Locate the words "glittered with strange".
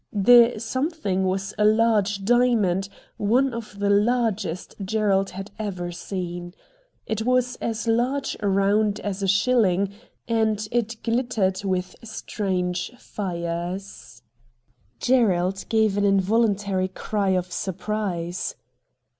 11.03-12.89